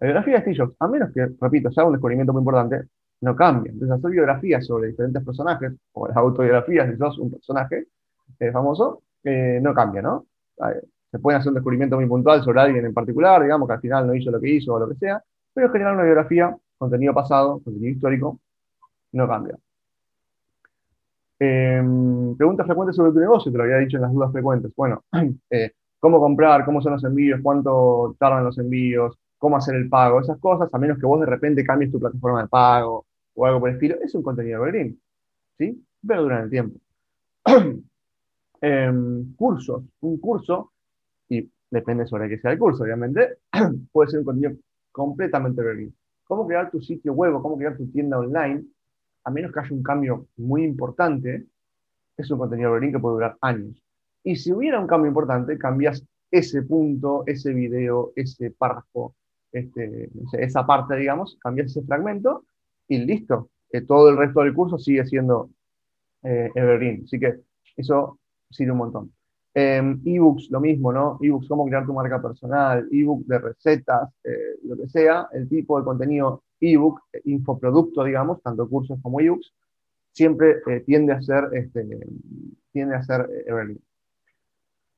La 0.01 0.07
biografía 0.07 0.39
de 0.39 0.53
Steve 0.53 0.73
a 0.79 0.87
menos 0.87 1.11
que, 1.13 1.27
repito, 1.39 1.71
sea 1.71 1.85
un 1.85 1.93
descubrimiento 1.93 2.33
muy 2.33 2.41
importante, 2.41 2.87
no 3.21 3.35
cambia. 3.35 3.71
Entonces, 3.71 3.99
hacer 3.99 4.09
biografías 4.09 4.65
sobre 4.65 4.87
diferentes 4.87 5.23
personajes, 5.23 5.73
o 5.93 6.07
las 6.07 6.17
autobiografías 6.17 6.89
si 6.89 6.97
sos 6.97 7.19
un 7.19 7.29
personaje 7.31 7.85
eh, 8.39 8.51
famoso, 8.51 9.03
eh, 9.23 9.59
no 9.61 9.75
cambia, 9.75 10.01
¿no? 10.01 10.25
Se 11.11 11.19
puede 11.19 11.37
hacer 11.37 11.49
un 11.49 11.55
descubrimiento 11.55 11.97
muy 11.97 12.07
puntual 12.07 12.43
sobre 12.43 12.61
alguien 12.61 12.83
en 12.83 12.95
particular, 12.95 13.43
digamos 13.43 13.67
que 13.67 13.73
al 13.75 13.81
final 13.81 14.07
no 14.07 14.15
hizo 14.15 14.31
lo 14.31 14.39
que 14.39 14.49
hizo 14.49 14.73
o 14.73 14.79
lo 14.79 14.89
que 14.89 14.95
sea, 14.95 15.23
pero 15.53 15.67
en 15.67 15.73
general 15.73 15.93
una 15.95 16.03
biografía, 16.03 16.57
contenido 16.79 17.13
pasado, 17.13 17.61
contenido 17.63 17.91
histórico, 17.93 18.39
no 19.11 19.27
cambia. 19.27 19.55
Em, 21.37 22.35
preguntas 22.37 22.65
frecuentes 22.65 22.95
sobre 22.95 23.11
tu 23.11 23.19
negocio, 23.19 23.51
te 23.51 23.57
lo 23.57 23.65
había 23.65 23.77
dicho 23.77 23.97
en 23.97 24.03
las 24.03 24.13
dudas 24.13 24.31
frecuentes. 24.31 24.71
Bueno, 24.75 25.03
eh, 25.51 25.71
cómo 25.99 26.19
comprar, 26.19 26.65
cómo 26.65 26.81
son 26.81 26.93
los 26.93 27.03
envíos, 27.03 27.39
cuánto 27.43 28.15
tardan 28.19 28.45
los 28.45 28.57
envíos, 28.57 29.17
cómo 29.41 29.57
hacer 29.57 29.73
el 29.73 29.89
pago, 29.89 30.21
esas 30.21 30.37
cosas, 30.37 30.71
a 30.71 30.77
menos 30.77 30.99
que 30.99 31.05
vos 31.07 31.19
de 31.19 31.25
repente 31.25 31.63
cambies 31.63 31.91
tu 31.91 31.99
plataforma 31.99 32.43
de 32.43 32.47
pago 32.47 33.07
o 33.33 33.45
algo 33.47 33.59
por 33.59 33.69
el 33.69 33.75
estilo, 33.75 33.95
es 33.99 34.13
un 34.13 34.21
contenido 34.21 34.59
evergreen, 34.61 34.99
¿sí? 35.57 35.83
Pero 36.07 36.21
durante 36.21 36.43
el 36.43 36.49
tiempo. 36.51 36.79
Em, 38.63 39.33
cursos, 39.33 39.83
un 40.01 40.19
curso, 40.19 40.71
y 41.27 41.49
depende 41.71 42.05
sobre 42.05 42.29
qué 42.29 42.37
sea 42.37 42.51
el 42.51 42.59
curso, 42.59 42.83
obviamente, 42.83 43.37
puede 43.91 44.11
ser 44.11 44.19
un 44.19 44.25
contenido 44.25 44.61
completamente 44.91 45.59
evergreen. 45.61 45.95
Cómo 46.25 46.45
crear 46.45 46.69
tu 46.69 46.79
sitio 46.79 47.13
web 47.13 47.33
o 47.33 47.41
cómo 47.41 47.57
crear 47.57 47.75
tu 47.75 47.87
tienda 47.87 48.19
online, 48.19 48.63
a 49.23 49.31
menos 49.31 49.51
que 49.51 49.59
haya 49.59 49.73
un 49.73 49.81
cambio 49.81 50.27
muy 50.37 50.63
importante, 50.63 51.47
es 52.15 52.29
un 52.29 52.37
contenido 52.37 52.69
evergreen 52.69 52.93
que 52.93 52.99
puede 52.99 53.15
durar 53.15 53.37
años. 53.41 53.81
Y 54.23 54.35
si 54.35 54.53
hubiera 54.53 54.79
un 54.79 54.85
cambio 54.85 55.07
importante, 55.07 55.57
cambias 55.57 56.05
ese 56.29 56.61
punto, 56.61 57.23
ese 57.25 57.51
video, 57.55 58.11
ese 58.15 58.51
párrafo, 58.51 59.15
este, 59.51 60.09
esa 60.33 60.65
parte, 60.65 60.95
digamos, 60.95 61.37
cambias 61.41 61.67
ese 61.67 61.83
fragmento 61.83 62.45
y 62.87 62.99
listo. 62.99 63.49
todo 63.87 64.09
el 64.09 64.17
resto 64.17 64.41
del 64.41 64.53
curso 64.53 64.77
sigue 64.77 65.05
siendo 65.05 65.49
eh, 66.23 66.49
evergreen. 66.55 67.03
Así 67.05 67.19
que 67.19 67.39
eso 67.75 68.19
sirve 68.49 68.71
un 68.71 68.77
montón. 68.77 69.13
Em, 69.53 70.01
ebooks, 70.05 70.49
lo 70.49 70.61
mismo, 70.61 70.93
¿no? 70.93 71.17
Ebooks, 71.21 71.47
cómo 71.47 71.65
crear 71.65 71.85
tu 71.85 71.93
marca 71.93 72.21
personal, 72.21 72.87
ebook 72.91 73.25
de 73.25 73.39
recetas, 73.39 74.09
eh, 74.23 74.57
lo 74.63 74.77
que 74.77 74.87
sea, 74.87 75.27
el 75.33 75.49
tipo 75.49 75.77
de 75.77 75.83
contenido 75.85 76.43
ebook, 76.61 77.01
infoproducto, 77.25 78.03
digamos, 78.03 78.41
tanto 78.41 78.69
cursos 78.69 78.97
como 79.01 79.19
ebooks, 79.19 79.53
siempre 80.13 80.61
eh, 80.67 80.81
tiende 80.85 81.13
a 81.13 81.21
ser, 81.21 81.49
este, 81.53 81.85
tiende 82.71 82.95
a 82.95 83.03
ser 83.03 83.27
evergreen. 83.45 83.81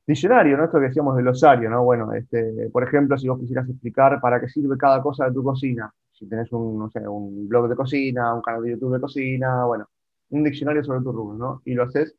Diccionario, 0.06 0.56
¿no? 0.56 0.64
Esto 0.64 0.78
que 0.78 0.88
decíamos 0.88 1.16
del 1.16 1.24
glosario, 1.24 1.70
¿no? 1.70 1.82
Bueno, 1.84 2.12
este, 2.12 2.68
por 2.70 2.82
ejemplo, 2.84 3.16
si 3.16 3.28
vos 3.28 3.40
quisieras 3.40 3.68
explicar 3.68 4.20
para 4.20 4.40
qué 4.40 4.48
sirve 4.48 4.76
cada 4.76 5.02
cosa 5.02 5.26
de 5.26 5.32
tu 5.32 5.42
cocina, 5.42 5.92
si 6.12 6.28
tenés 6.28 6.52
un, 6.52 6.78
no 6.78 6.90
sé, 6.90 7.06
un 7.08 7.48
blog 7.48 7.68
de 7.68 7.76
cocina, 7.76 8.34
un 8.34 8.42
canal 8.42 8.62
de 8.62 8.72
YouTube 8.72 8.94
de 8.94 9.00
cocina, 9.00 9.64
bueno, 9.64 9.88
un 10.30 10.44
diccionario 10.44 10.84
sobre 10.84 11.00
tu 11.00 11.12
rubro, 11.12 11.36
¿no? 11.36 11.62
Y 11.64 11.74
lo 11.74 11.84
haces 11.84 12.14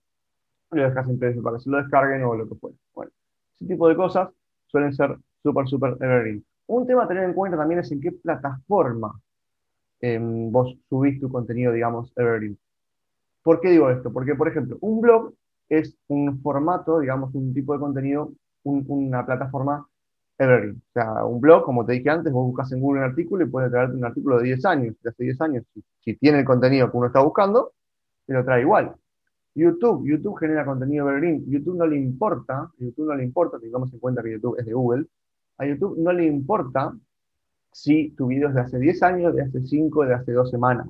lo 0.71 0.83
dejas 0.83 1.07
en 1.09 1.19
PDF 1.19 1.41
para 1.41 1.57
que 1.57 1.63
se 1.63 1.69
lo 1.69 1.77
descarguen 1.77 2.23
o 2.23 2.35
lo 2.35 2.47
que 2.47 2.55
fuera. 2.55 2.75
Bueno, 2.93 3.11
ese 3.55 3.65
tipo 3.65 3.87
de 3.87 3.95
cosas 3.95 4.29
suelen 4.67 4.93
ser 4.93 5.17
súper, 5.41 5.67
súper 5.67 5.91
evergreen. 6.01 6.43
Un 6.67 6.87
tema 6.87 7.03
a 7.03 7.07
tener 7.07 7.23
en 7.23 7.33
cuenta 7.33 7.57
también 7.57 7.79
es 7.79 7.91
en 7.91 8.01
qué 8.01 8.11
plataforma 8.11 9.19
em, 10.01 10.51
vos 10.51 10.75
subís 10.89 11.19
tu 11.19 11.29
contenido, 11.29 11.71
digamos, 11.71 12.11
evergreen. 12.15 12.57
¿Por 13.43 13.61
qué 13.61 13.69
digo 13.69 13.89
esto? 13.89 14.11
Porque, 14.11 14.35
por 14.35 14.47
ejemplo, 14.47 14.77
un 14.81 15.01
blog 15.01 15.33
es 15.69 15.97
un 16.07 16.41
formato, 16.41 16.99
digamos, 16.99 17.33
un 17.35 17.53
tipo 17.53 17.73
de 17.73 17.79
contenido, 17.79 18.33
una 18.63 19.25
plataforma 19.25 19.87
evergreen. 20.37 20.81
O 20.89 20.91
sea, 20.93 21.25
un 21.25 21.39
blog, 21.39 21.63
como 21.63 21.85
te 21.85 21.93
dije 21.93 22.09
antes, 22.09 22.31
vos 22.31 22.47
buscas 22.47 22.71
en 22.71 22.79
Google 22.81 23.01
un 23.01 23.09
artículo 23.09 23.45
y 23.45 23.49
puedes 23.49 23.71
traerte 23.71 23.95
un 23.95 24.05
artículo 24.05 24.37
de 24.37 24.45
10 24.45 24.65
años, 24.65 24.95
de 25.01 25.09
hace 25.09 25.23
10 25.23 25.41
años. 25.41 25.65
Si, 26.01 26.15
tiene 26.17 26.39
el 26.39 26.45
contenido 26.45 26.91
que 26.91 26.97
uno 26.97 27.07
está 27.07 27.21
buscando, 27.21 27.73
te 28.25 28.33
lo 28.33 28.43
trae 28.43 28.61
igual. 28.61 28.95
YouTube, 29.53 30.05
YouTube 30.07 30.37
genera 30.37 30.65
contenido 30.65 31.07
evergreen. 31.07 31.45
YouTube 31.49 31.77
no 31.77 31.87
le 31.87 31.97
importa, 31.97 32.71
YouTube 32.77 33.07
no 33.07 33.15
le 33.15 33.23
importa, 33.23 33.59
tengamos 33.59 33.93
en 33.93 33.99
cuenta 33.99 34.21
que 34.21 34.33
YouTube 34.33 34.59
es 34.59 34.65
de 34.65 34.73
Google, 34.73 35.07
a 35.57 35.65
YouTube 35.65 35.97
no 35.97 36.11
le 36.11 36.25
importa 36.25 36.93
si 37.71 38.11
tu 38.11 38.27
video 38.27 38.49
es 38.49 38.55
de 38.55 38.61
hace 38.61 38.79
10 38.79 39.03
años, 39.03 39.35
de 39.35 39.43
hace 39.43 39.61
5, 39.61 40.05
de 40.05 40.13
hace 40.13 40.31
2 40.33 40.49
semanas. 40.49 40.87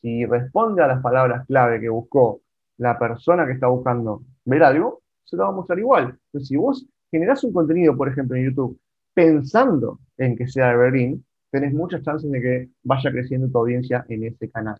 Si 0.00 0.24
responde 0.26 0.82
a 0.82 0.86
las 0.86 1.02
palabras 1.02 1.46
clave 1.46 1.80
que 1.80 1.88
buscó 1.88 2.40
la 2.78 2.98
persona 2.98 3.46
que 3.46 3.52
está 3.52 3.68
buscando 3.68 4.22
ver 4.44 4.62
algo, 4.62 5.02
se 5.24 5.36
lo 5.36 5.44
va 5.44 5.48
a 5.50 5.52
mostrar 5.52 5.78
igual. 5.78 6.18
Entonces, 6.26 6.48
si 6.48 6.56
vos 6.56 6.86
generás 7.10 7.42
un 7.44 7.52
contenido, 7.52 7.96
por 7.96 8.08
ejemplo, 8.08 8.36
en 8.36 8.44
YouTube, 8.44 8.78
pensando 9.14 10.00
en 10.18 10.36
que 10.36 10.46
sea 10.46 10.72
evergreen, 10.72 11.24
tenés 11.50 11.72
muchas 11.72 12.02
chances 12.02 12.30
de 12.30 12.40
que 12.40 12.68
vaya 12.82 13.10
creciendo 13.10 13.48
tu 13.48 13.58
audiencia 13.58 14.04
en 14.08 14.24
ese 14.24 14.50
canal. 14.50 14.78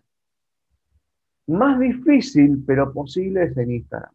Más 1.47 1.79
difícil, 1.79 2.63
pero 2.65 2.93
posible, 2.93 3.43
es 3.43 3.57
en 3.57 3.71
Instagram. 3.71 4.11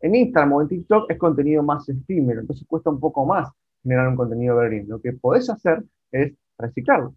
En 0.00 0.14
Instagram 0.14 0.52
o 0.52 0.62
en 0.62 0.68
TikTok 0.68 1.10
es 1.10 1.18
contenido 1.18 1.62
más 1.62 1.88
efímero, 1.88 2.40
entonces 2.40 2.66
cuesta 2.66 2.90
un 2.90 3.00
poco 3.00 3.24
más 3.26 3.50
generar 3.82 4.08
un 4.08 4.16
contenido 4.16 4.54
evergreen. 4.54 4.88
Lo 4.88 5.00
que 5.00 5.12
podés 5.12 5.48
hacer 5.50 5.82
es 6.10 6.34
reciclarlo. 6.58 7.14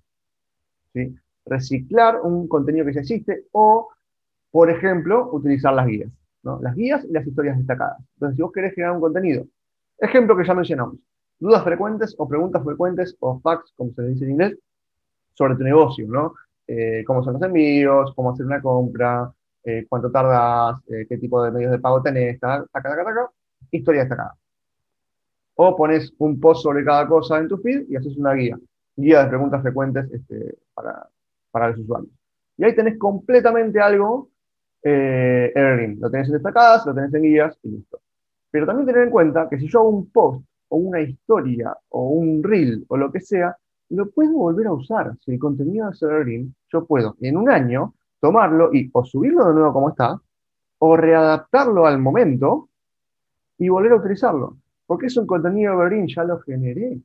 ¿sí? 0.94 1.16
Reciclar 1.46 2.22
un 2.22 2.48
contenido 2.48 2.86
que 2.86 2.94
ya 2.94 3.02
existe 3.02 3.46
o, 3.52 3.90
por 4.54 4.70
ejemplo, 4.70 5.32
utilizar 5.32 5.74
las 5.74 5.88
guías. 5.88 6.12
Las 6.44 6.76
guías 6.76 7.04
y 7.06 7.12
las 7.12 7.26
historias 7.26 7.58
destacadas. 7.58 7.98
Entonces, 8.14 8.36
si 8.36 8.44
vos 8.44 8.52
querés 8.52 8.76
generar 8.76 8.94
un 8.94 9.02
contenido, 9.02 9.48
ejemplo 9.98 10.38
que 10.38 10.46
ya 10.46 10.54
mencionamos, 10.54 11.00
dudas 11.40 11.64
frecuentes 11.64 12.14
o 12.20 12.28
preguntas 12.28 12.64
frecuentes 12.64 13.18
o 13.20 13.40
facts, 13.40 13.74
como 13.76 13.92
se 13.94 14.04
le 14.04 14.10
dice 14.10 14.26
en 14.26 14.32
inglés, 14.32 14.60
sobre 15.34 15.56
tu 15.56 15.64
negocio, 15.64 16.08
¿no? 16.08 16.36
Eh, 16.68 17.04
cómo 17.08 17.24
son 17.24 17.34
los 17.34 17.42
envíos, 17.42 18.14
cómo 18.16 18.32
hacer 18.32 18.46
una 18.46 18.62
compra, 18.62 19.34
eh, 19.64 19.88
cuánto 19.90 20.12
tardas, 20.12 20.76
eh, 20.88 21.08
qué 21.10 21.18
tipo 21.18 21.42
de 21.42 21.50
medios 21.50 21.72
de 21.72 21.80
pago 21.80 22.04
tenés, 22.04 22.40
taca, 22.40 22.64
taca, 22.72 23.04
taca, 23.04 23.32
historia 23.72 24.02
destacada. 24.02 24.36
O 25.56 25.76
pones 25.76 26.14
un 26.20 26.40
post 26.40 26.62
sobre 26.62 26.86
cada 26.86 27.08
cosa 27.08 27.40
en 27.40 27.48
tu 27.48 27.58
feed 27.58 27.90
y 27.90 27.96
haces 27.96 28.16
una 28.18 28.34
guía, 28.34 28.60
guía 28.96 29.24
de 29.24 29.30
preguntas 29.30 29.64
frecuentes 29.64 30.12
este, 30.12 30.60
para, 30.76 31.10
para 31.50 31.70
los 31.70 31.80
usuarios. 31.80 32.12
Y 32.58 32.66
ahí 32.66 32.76
tenés 32.76 33.00
completamente 33.00 33.80
algo 33.80 34.30
eh. 34.84 35.96
Lo 36.00 36.10
tenés 36.10 36.28
en 36.28 36.34
destacadas, 36.34 36.86
lo 36.86 36.94
tenés 36.94 37.14
en 37.14 37.22
guías 37.22 37.58
y 37.64 37.70
listo. 37.70 38.00
Pero 38.52 38.66
también 38.66 38.88
tener 38.88 39.04
en 39.04 39.10
cuenta 39.10 39.48
que 39.50 39.58
si 39.58 39.68
yo 39.68 39.80
hago 39.80 39.90
un 39.90 40.10
post 40.12 40.46
o 40.70 40.78
una 40.78 41.02
historia 41.02 41.76
o 41.90 42.10
un 42.10 42.44
reel 42.44 42.86
o 42.88 42.98
lo 42.98 43.12
que 43.12 43.20
sea, 43.20 43.56
lo 43.90 44.10
puedo 44.10 44.34
volver 44.34 44.68
a 44.68 44.74
usar. 44.74 45.16
Si 45.20 45.32
el 45.32 45.40
contenido 45.40 45.90
es 45.90 46.02
evergreen, 46.02 46.54
yo 46.72 46.86
puedo 46.86 47.16
en 47.22 47.38
un 47.38 47.50
año 47.50 47.94
tomarlo 48.20 48.74
y 48.74 48.90
o 48.94 49.04
subirlo 49.04 49.48
de 49.48 49.54
nuevo 49.54 49.74
como 49.74 49.90
está, 49.90 50.20
o 50.80 50.98
readaptarlo 50.98 51.86
al 51.86 52.00
momento 52.00 52.70
y 53.58 53.70
volver 53.70 53.94
a 53.94 53.98
utilizarlo. 53.98 54.58
Porque 54.86 55.08
es 55.08 55.18
un 55.18 55.28
contenido 55.28 55.74
evergreen, 55.74 56.08
ya 56.08 56.24
lo 56.24 56.40
generé. 56.40 57.00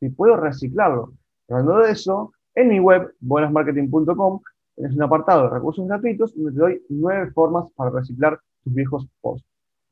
Y 0.00 0.08
puedo 0.10 0.36
reciclarlo. 0.36 1.12
Hablando 1.48 1.78
de 1.78 1.92
eso, 1.92 2.32
en 2.54 2.68
mi 2.68 2.80
web, 2.80 3.14
buenasmarketing.com, 3.20 4.40
tienes 4.74 4.96
un 4.96 5.02
apartado 5.02 5.44
de 5.44 5.50
recursos 5.50 5.86
gratuitos 5.86 6.34
donde 6.34 6.52
te 6.52 6.58
doy 6.58 6.82
nueve 6.88 7.30
formas 7.32 7.66
para 7.76 7.90
reciclar 7.90 8.40
tus 8.64 8.74
viejos 8.74 9.06
posts. 9.20 9.46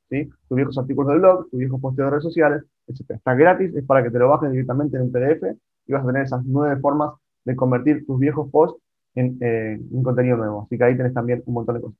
¿sí? 0.09 0.29
Tus 0.49 0.57
viejos 0.57 0.79
artículos 0.79 1.11
del 1.11 1.21
blog, 1.21 1.51
tus 1.51 1.59
viejos 1.59 1.81
posts 1.81 1.97
de 1.97 2.11
redes 2.11 2.25
sociales, 2.25 2.65
etc. 2.87 3.11
Está 3.11 3.35
gratis, 3.35 3.75
es 3.75 3.85
para 3.85 4.03
que 4.03 4.11
te 4.11 4.19
lo 4.19 4.29
bajes 4.29 4.51
directamente 4.51 4.97
en 4.97 5.05
un 5.05 5.13
PDF 5.13 5.57
y 5.87 5.93
vas 5.93 6.03
a 6.03 6.07
tener 6.07 6.23
esas 6.23 6.45
nueve 6.45 6.81
formas 6.81 7.15
de 7.45 7.57
convertir 7.57 8.07
tus 8.07 8.19
viejos 8.19 8.51
posts 8.51 8.81
en, 9.15 9.39
eh, 9.41 9.81
contenido 10.03 10.37
nuevo. 10.37 10.63
Así 10.63 10.79
que 10.79 10.85
ahí 10.85 10.97
tenés 10.97 11.15
también 11.15 11.43
un 11.47 11.55
montón 11.55 11.77
de 11.77 11.81
cosas. 11.83 11.99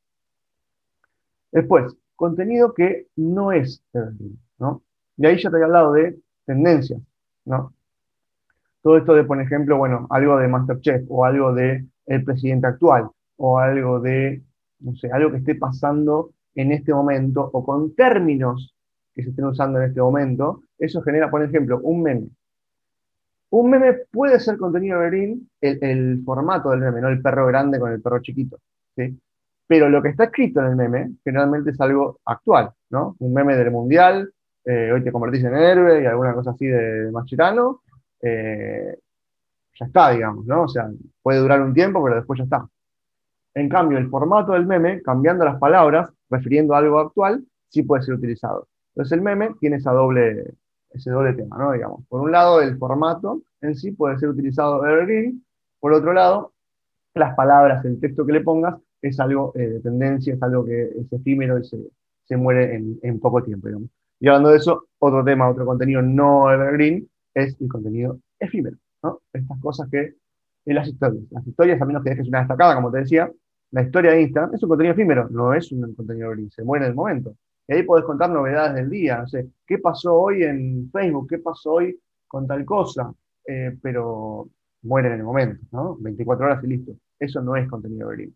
Después, 1.53 1.97
contenido 2.15 2.75
que 2.75 3.07
no 3.17 3.51
es 3.53 3.83
¿no? 4.59 4.83
Y 5.17 5.27
ahí 5.27 5.43
ya 5.43 5.51
te 5.51 5.59
he 5.59 5.65
hablado 5.65 5.93
de 5.93 6.19
tendencias, 6.47 7.01
¿no? 7.45 7.73
Todo 8.83 8.97
esto 8.97 9.15
de, 9.15 9.25
por 9.25 9.41
ejemplo, 9.41 9.77
bueno, 9.77 10.07
algo 10.11 10.39
de 10.39 10.49
Masterchef 10.49 11.05
o 11.09 11.25
algo 11.25 11.53
de 11.53 11.87
el 12.11 12.25
presidente 12.25 12.67
actual 12.67 13.09
o 13.37 13.59
algo 13.59 14.01
de, 14.01 14.43
no 14.81 14.95
sé, 14.97 15.11
algo 15.13 15.31
que 15.31 15.39
esté 15.39 15.55
pasando 15.55 16.33
en 16.55 16.73
este 16.73 16.93
momento 16.93 17.49
o 17.53 17.65
con 17.65 17.95
términos 17.95 18.75
que 19.15 19.23
se 19.23 19.31
estén 19.31 19.45
usando 19.45 19.79
en 19.79 19.89
este 19.89 20.01
momento, 20.01 20.65
eso 20.79 21.01
genera, 21.03 21.31
por 21.31 21.43
ejemplo, 21.43 21.79
un 21.83 22.03
meme. 22.03 22.27
Un 23.51 23.71
meme 23.71 23.95
puede 24.11 24.41
ser 24.41 24.59
contenido 24.59 24.97
evergreen, 24.99 25.49
el, 25.61 25.79
el 25.83 26.23
formato 26.25 26.71
del 26.71 26.81
meme, 26.81 27.01
no 27.01 27.09
el 27.09 27.23
perro 27.23 27.47
grande 27.47 27.79
con 27.79 27.93
el 27.93 28.03
perro 28.03 28.21
chiquito, 28.21 28.59
¿sí? 28.97 29.17
Pero 29.67 29.89
lo 29.89 30.03
que 30.03 30.09
está 30.09 30.25
escrito 30.25 30.61
en 30.61 30.67
el 30.67 30.77
meme 30.77 31.13
generalmente 31.23 31.71
es 31.71 31.81
algo 31.81 32.19
actual, 32.25 32.71
¿no? 32.91 33.15
Un 33.21 33.33
meme 33.33 33.57
del 33.57 33.71
mundial, 33.71 34.33
eh, 34.65 34.91
hoy 34.93 35.05
te 35.05 35.13
convertís 35.13 35.45
en 35.45 35.55
héroe 35.55 36.03
y 36.03 36.07
alguna 36.07 36.35
cosa 36.35 36.51
así 36.51 36.67
de 36.67 37.11
Machirano, 37.13 37.83
eh, 38.21 38.97
ya 39.79 39.87
está, 39.87 40.11
digamos, 40.11 40.47
¿no? 40.47 40.63
O 40.65 40.69
sea, 40.69 40.91
puede 41.23 41.39
durar 41.39 41.63
un 41.63 41.75
tiempo, 41.75 42.03
pero 42.03 42.17
después 42.17 42.39
ya 42.39 42.45
está. 42.45 42.69
En 43.55 43.69
cambio, 43.69 43.99
el 43.99 44.09
formato 44.09 44.53
del 44.53 44.67
meme, 44.67 45.03
cambiando 45.03 45.45
las 45.45 45.59
palabras, 45.59 46.11
refiriendo 46.29 46.75
a 46.75 46.79
algo 46.79 47.01
actual, 47.01 47.45
sí 47.69 47.83
puede 47.83 48.03
ser 48.03 48.15
utilizado. 48.15 48.69
Entonces 48.95 49.13
el 49.13 49.23
meme 49.23 49.55
tiene 49.61 49.77
esa 49.77 49.93
doble, 49.93 50.55
ese 50.93 51.11
doble 51.11 51.33
tema, 51.35 51.59
¿no? 51.59 51.73
Digamos, 51.73 52.07
por 52.09 52.21
un 52.21 52.33
lado, 52.33 52.61
el 52.61 52.77
formato 52.79 53.43
en 53.61 53.75
sí 53.75 53.93
puede 53.93 54.19
ser 54.19 54.29
utilizado 54.29 54.85
evergreen, 54.87 55.45
por 55.79 55.93
otro 55.93 56.13
lado, 56.13 56.53
las 57.15 57.35
palabras, 57.35 57.85
el 57.85 57.99
texto 58.01 58.25
que 58.25 58.33
le 58.33 58.41
pongas, 58.41 58.77
es 59.03 59.19
algo 59.19 59.53
eh, 59.57 59.67
de 59.67 59.81
tendencia, 59.81 60.35
es 60.35 60.43
algo 60.43 60.65
que 60.65 60.83
es 60.83 61.13
efímero 61.13 61.59
y 61.59 61.65
se, 61.65 61.79
se 62.25 62.37
muere 62.37 62.75
en, 62.75 62.99
en, 63.03 63.19
poco 63.19 63.43
tiempo, 63.43 63.69
digamos. 63.69 63.89
Y 64.21 64.29
hablando 64.29 64.51
de 64.51 64.59
eso, 64.59 64.85
otro 64.99 65.25
tema, 65.25 65.49
otro 65.49 65.65
contenido 65.65 66.03
no 66.03 66.53
evergreen, 66.53 67.09
es 67.35 67.57
el 67.61 67.69
contenido 67.69 68.19
efímero. 68.39 68.77
Estas 69.33 69.61
cosas 69.61 69.89
que 69.91 70.15
en 70.67 70.75
las 70.75 70.89
historias. 70.89 71.25
Las 71.31 71.47
historias, 71.47 71.81
a 71.81 71.85
menos 71.85 72.03
que 72.03 72.11
dejes 72.11 72.29
una 72.29 72.41
destacada, 72.41 72.75
como 72.75 72.91
te 72.91 72.99
decía, 72.99 73.31
la 73.71 73.83
historia 73.83 74.13
de 74.13 74.23
Instagram 74.23 74.55
es 74.55 74.63
un 74.63 74.69
contenido 74.69 74.95
efímero, 74.95 75.29
no 75.31 75.55
es 75.55 75.71
un 75.73 75.95
contenido 75.95 76.31
gris, 76.31 76.53
se 76.55 76.65
muere 76.65 76.85
en 76.87 76.91
el 76.91 76.97
momento. 76.97 77.35
Y 77.69 77.75
ahí 77.75 77.83
podés 77.85 78.05
contar 78.05 78.31
novedades 78.31 78.75
del 78.75 78.91
día, 78.91 79.19
no 79.19 79.29
sé, 79.29 79.49
qué 79.67 79.79
pasó 79.79 80.15
hoy 80.15 80.43
en 80.43 80.91
Facebook, 80.91 81.29
qué 81.29 81.39
pasó 81.39 81.75
hoy 81.75 81.99
con 82.27 82.47
tal 82.47 82.65
cosa, 82.65 83.13
eh, 83.47 83.77
pero 83.81 84.49
muere 84.83 85.09
en 85.09 85.15
el 85.15 85.23
momento, 85.25 85.65
¿no? 85.73 85.97
24 86.01 86.47
horas 86.47 86.65
y 86.65 86.67
listo. 86.67 86.93
Eso 87.19 87.41
no 87.43 87.55
es 87.57 87.69
contenido 87.69 88.09
gris. 88.09 88.33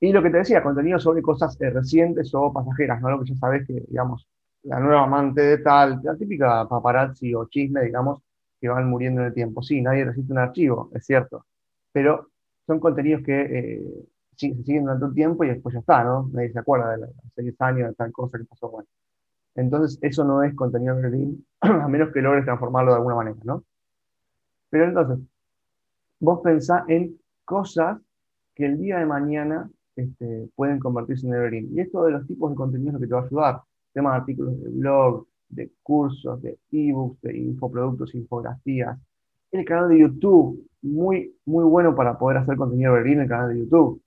Y 0.00 0.12
lo 0.12 0.22
que 0.22 0.30
te 0.30 0.38
decía, 0.38 0.62
contenido 0.62 0.98
sobre 0.98 1.22
cosas 1.22 1.60
eh, 1.60 1.70
recientes 1.70 2.32
o 2.34 2.52
pasajeras, 2.52 3.00
¿no? 3.00 3.10
Lo 3.10 3.20
que 3.20 3.30
ya 3.30 3.36
sabes 3.36 3.66
que, 3.66 3.84
digamos, 3.88 4.28
la 4.62 4.80
nueva 4.80 5.04
amante 5.04 5.40
de 5.40 5.58
tal, 5.58 6.00
la 6.02 6.16
típica 6.16 6.66
paparazzi 6.68 7.34
o 7.34 7.46
chisme, 7.46 7.82
digamos, 7.84 8.22
que 8.60 8.68
van 8.68 8.88
muriendo 8.88 9.20
en 9.20 9.28
el 9.28 9.34
tiempo. 9.34 9.62
Sí, 9.62 9.80
nadie 9.80 10.04
resiste 10.04 10.32
un 10.32 10.38
archivo, 10.38 10.90
es 10.94 11.04
cierto, 11.06 11.46
pero 11.92 12.28
son 12.66 12.80
contenidos 12.80 13.22
que 13.24 13.40
eh, 13.40 13.82
se 14.36 14.54
siguen 14.62 14.84
durante 14.84 15.04
un 15.06 15.14
tiempo 15.14 15.44
y 15.44 15.48
después 15.48 15.72
ya 15.72 15.80
está, 15.80 16.04
¿no? 16.04 16.28
Nadie 16.32 16.52
se 16.52 16.58
acuerda 16.58 16.96
de 16.96 17.04
hace 17.04 17.42
10 17.42 17.60
años 17.60 17.88
de 17.88 17.94
tal 17.94 18.12
cosa 18.12 18.38
que 18.38 18.44
pasó. 18.44 18.68
Bueno. 18.70 18.88
Entonces, 19.54 19.98
eso 20.02 20.24
no 20.24 20.42
es 20.42 20.54
contenido 20.54 20.96
evergreen, 20.96 21.44
a 21.60 21.88
menos 21.88 22.12
que 22.12 22.22
logres 22.22 22.44
transformarlo 22.44 22.92
de 22.92 22.96
alguna 22.98 23.16
manera, 23.16 23.36
¿no? 23.42 23.64
Pero 24.70 24.84
entonces, 24.84 25.18
vos 26.20 26.40
pensás 26.42 26.84
en 26.88 27.18
cosas 27.44 27.98
que 28.54 28.66
el 28.66 28.78
día 28.78 28.98
de 28.98 29.06
mañana 29.06 29.70
este, 29.96 30.48
pueden 30.54 30.78
convertirse 30.78 31.26
en 31.26 31.34
evergreen. 31.34 31.68
Y 31.72 31.80
esto 31.80 32.04
de 32.04 32.12
los 32.12 32.26
tipos 32.26 32.50
de 32.50 32.56
contenidos 32.56 33.00
que 33.00 33.06
te 33.06 33.14
va 33.14 33.20
a 33.20 33.24
ayudar. 33.24 33.62
Temas 33.92 34.12
de 34.12 34.18
artículos 34.18 34.60
de 34.60 34.68
blog, 34.70 35.26
de 35.48 35.70
cursos, 35.82 36.40
de 36.42 36.58
ebooks, 36.70 37.20
de 37.22 37.38
infoproductos, 37.38 38.14
infografías. 38.14 38.98
El 39.50 39.64
canal 39.64 39.88
de 39.88 40.00
YouTube, 40.00 40.68
muy, 40.82 41.34
muy 41.46 41.64
bueno 41.64 41.94
para 41.94 42.18
poder 42.18 42.38
hacer 42.38 42.56
contenido 42.56 42.92
evergreen 42.92 43.18
en 43.18 43.22
el 43.24 43.28
canal 43.28 43.48
de 43.50 43.60
YouTube. 43.60 44.02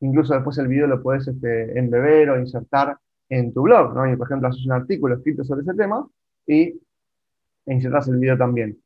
Incluso 0.00 0.34
después 0.34 0.56
el 0.58 0.68
video 0.68 0.86
lo 0.86 1.02
puedes 1.02 1.26
este, 1.26 1.78
embeber 1.78 2.30
o 2.30 2.38
insertar 2.38 2.96
en 3.28 3.52
tu 3.52 3.62
blog, 3.62 3.94
¿no? 3.94 4.10
Y 4.10 4.16
por 4.16 4.26
ejemplo, 4.26 4.48
haces 4.48 4.64
un 4.66 4.72
artículo 4.72 5.16
escrito 5.16 5.44
sobre 5.44 5.62
ese 5.62 5.74
tema 5.74 6.06
y 6.46 6.80
insertas 7.66 8.08
el 8.08 8.18
video 8.18 8.36
también. 8.36 8.78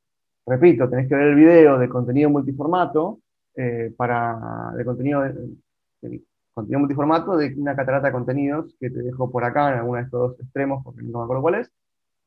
Repito, 0.47 0.89
tenés 0.89 1.09
que 1.09 1.15
ver 1.15 1.29
el 1.29 1.35
video 1.35 1.79
de 1.79 1.89
contenido 1.89 2.31
multiformato, 2.31 3.21
eh, 3.55 3.93
para, 3.97 4.73
de 4.77 4.85
contenido 4.85 5.25
contenido 6.55 6.81
multiformato 6.81 7.37
de 7.37 7.55
una 7.57 7.77
catarata 7.77 8.09
de 8.09 8.13
contenidos 8.13 8.75
que 8.81 8.91
te 8.91 9.03
dejo 9.03 9.31
por 9.31 9.45
acá 9.45 9.73
en 9.73 9.79
alguno 9.79 9.99
de 9.99 10.05
estos 10.05 10.31
dos 10.31 10.41
extremos, 10.41 10.83
porque 10.85 11.03
no 11.03 11.19
me 11.19 11.25
acuerdo 11.25 11.43
cuál 11.43 11.55
es, 11.57 11.71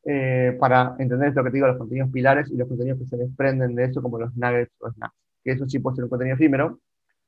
eh, 0.04 0.58
para 0.60 0.96
entender 1.00 1.30
esto 1.30 1.44
que 1.44 1.52
te 1.52 1.58
digo, 1.58 1.68
los 1.68 1.78
contenidos 1.78 2.12
pilares 2.12 2.50
y 2.52 2.58
los 2.58 2.68
contenidos 2.68 3.00
que 3.00 3.06
se 3.06 3.18
desprenden 3.18 3.76
de 3.76 3.86
eso, 3.86 4.02
como 4.02 4.20
los 4.20 4.36
nuggets 4.36 4.72
o 4.80 4.92
snacks. 4.92 5.16
Que 5.44 5.52
eso 5.52 5.68
sí 5.68 5.80
puede 5.80 5.96
ser 5.96 6.04
un 6.06 6.10
contenido 6.10 6.36
efímero, 6.36 6.80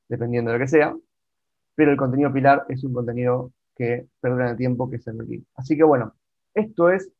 dependiendo 0.08 0.50
de 0.50 0.58
lo 0.58 0.64
que 0.64 0.68
sea, 0.68 0.94
pero 1.74 1.90
el 1.90 1.96
contenido 1.96 2.32
pilar 2.32 2.64
es 2.68 2.84
un 2.84 2.92
contenido 2.92 3.52
que 3.76 4.06
perdura 4.20 4.50
el 4.50 4.56
tiempo, 4.56 4.88
que 4.88 5.00
el 5.04 5.18
link. 5.28 5.44
Así 5.56 5.76
que 5.76 5.84
bueno, 5.84 6.14
esto 6.54 6.90
es 6.90 7.10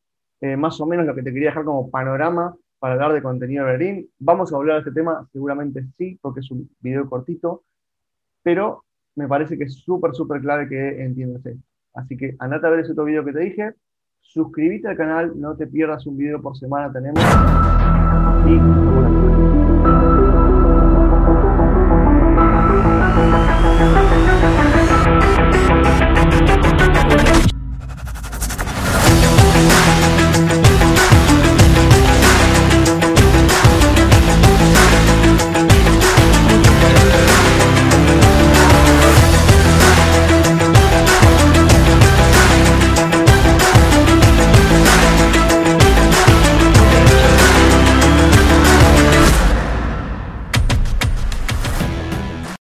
eh, 0.41 0.55
más 0.55 0.79
o 0.79 0.85
menos 0.85 1.05
lo 1.05 1.15
que 1.15 1.23
te 1.23 1.33
quería 1.33 1.49
dejar 1.49 1.65
como 1.65 1.89
panorama 1.89 2.55
para 2.79 2.93
hablar 2.93 3.13
de 3.13 3.21
contenido 3.21 3.65
de 3.65 3.71
Berlín. 3.71 4.09
Vamos 4.19 4.53
a 4.53 4.57
hablar 4.57 4.75
de 4.75 4.89
este 4.89 4.91
tema, 4.91 5.27
seguramente 5.31 5.85
sí, 5.97 6.17
porque 6.21 6.41
es 6.41 6.51
un 6.51 6.69
video 6.79 7.09
cortito, 7.09 7.63
pero 8.43 8.83
me 9.15 9.27
parece 9.27 9.57
que 9.57 9.65
es 9.65 9.75
súper, 9.75 10.13
súper 10.13 10.41
clave 10.41 10.69
que 10.69 11.03
entiendas. 11.03 11.41
Así 11.93 12.17
que 12.17 12.35
andate 12.39 12.67
a 12.67 12.69
ver 12.69 12.81
ese 12.81 12.91
otro 12.91 13.05
video 13.05 13.23
que 13.25 13.33
te 13.33 13.39
dije, 13.39 13.73
suscríbete 14.35 14.89
al 14.89 14.97
canal, 14.97 15.31
no 15.39 15.55
te 15.55 15.65
pierdas 15.65 16.05
un 16.05 16.17
video 16.17 16.41
por 16.41 16.57
semana, 16.57 16.91
tenemos. 16.91 17.23
Y 18.45 19.14